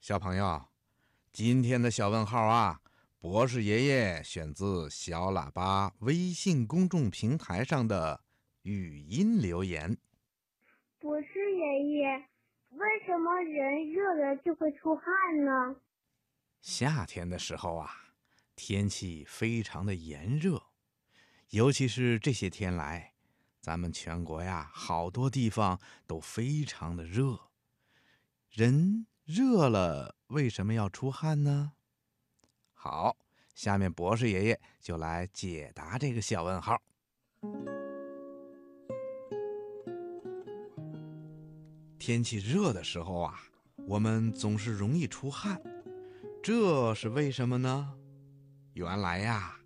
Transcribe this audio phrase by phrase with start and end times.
[0.00, 0.64] 小朋友，
[1.30, 2.80] 今天的小问号啊，
[3.18, 8.24] 博士爷爷选自小喇叭微信公众平台上的
[8.62, 9.98] 语音留言。
[10.98, 12.28] 博士爷爷，
[12.70, 15.04] 为什么人热了就会出汗
[15.44, 15.76] 呢？
[16.62, 17.90] 夏天的时候啊，
[18.56, 20.62] 天气非常的炎热，
[21.50, 23.12] 尤其是这些天来，
[23.60, 27.38] 咱们全国呀，好多地方都非常的热，
[28.48, 29.06] 人。
[29.32, 31.70] 热了为什么要出汗呢？
[32.74, 33.16] 好，
[33.54, 36.76] 下面博士爷爷就来解答这个小问号。
[41.96, 43.40] 天气热的时候啊，
[43.86, 45.62] 我们总是容易出汗，
[46.42, 47.94] 这是为什么呢？
[48.72, 49.56] 原来呀，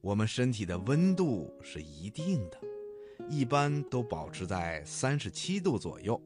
[0.00, 2.60] 我们身体的温度是一定的，
[3.30, 6.20] 一般都保持在三十七度左右。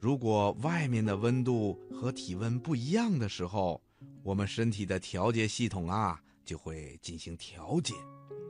[0.00, 3.78] 如果外面的温度和体温不一样的时候，
[4.22, 7.92] 我们身体的调节系统啊就会进行调节，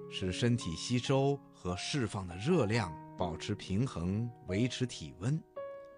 [0.08, 5.36] 使身体吸收和释放的热量保持平衡，维持体温。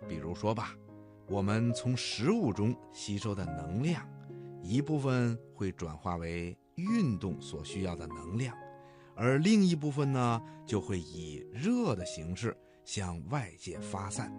[0.08, 0.74] 比如说吧，
[1.28, 4.08] 我们从食物中吸收的能量，
[4.62, 8.56] 一部分会转化为运动所需要的能量，
[9.14, 14.32] 而另一部分呢就会以热的形式向外界发散。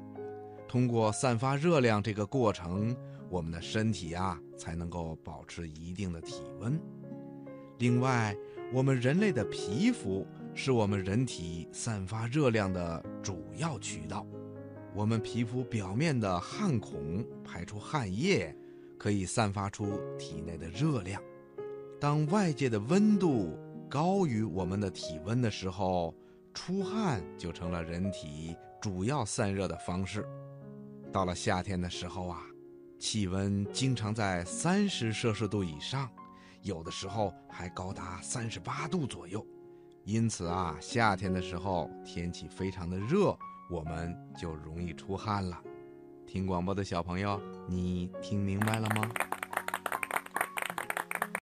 [0.74, 2.98] 通过散发热量这个过程，
[3.30, 6.82] 我们的身体啊才能够保持一定的体温。
[7.78, 8.36] 另外，
[8.74, 14.26] 我们人类的皮肤是我们人体散发热量的主要渠道。
[14.96, 18.52] 我们皮肤表面的汗孔排出汗液，
[18.98, 21.22] 可以散发出体内的热量。
[22.00, 23.56] 当外界的温度
[23.88, 26.16] 高于我们的体温的时候，
[26.52, 30.28] 出汗就成了人体主要散热的方式。
[31.14, 32.42] 到了夏天的时候啊，
[33.00, 36.10] 气温经常在三十摄氏度以上，
[36.64, 39.46] 有的时候还高达三十八度左右。
[40.06, 43.38] 因此啊，夏天的时候天气非常的热，
[43.70, 45.62] 我们就容易出汗了。
[46.26, 49.08] 听广播的小朋友，你听明白了吗？